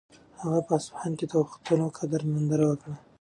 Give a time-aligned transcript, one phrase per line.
[0.41, 2.93] هغه په اصفهان کې د پښتنو د قدرت ننداره وکړه.